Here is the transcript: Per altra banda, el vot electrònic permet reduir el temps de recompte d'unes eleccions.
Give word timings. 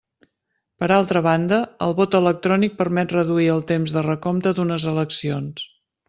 Per 0.83 0.87
altra 0.95 1.19
banda, 1.27 1.59
el 1.87 1.91
vot 1.99 2.17
electrònic 2.21 2.73
permet 2.81 3.13
reduir 3.19 3.49
el 3.59 3.65
temps 3.75 3.93
de 3.99 4.03
recompte 4.11 4.55
d'unes 4.61 4.87
eleccions. 4.93 5.67